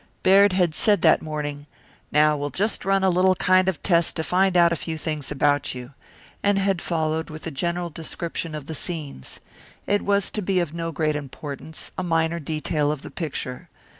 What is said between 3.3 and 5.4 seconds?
kind of test to find out a few things